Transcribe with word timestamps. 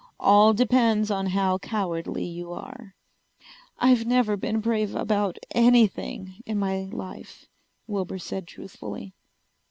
All 0.19 0.55
depends 0.55 1.11
on 1.11 1.27
how 1.27 1.59
cowardly 1.59 2.23
you 2.25 2.51
are." 2.53 2.95
"I've 3.77 4.07
never 4.07 4.35
been 4.35 4.59
brave 4.59 4.95
about 4.95 5.37
anything 5.51 6.41
in 6.43 6.57
my 6.57 6.85
life," 6.91 7.45
Wilbur 7.85 8.17
said 8.17 8.47
truthfully. 8.47 9.13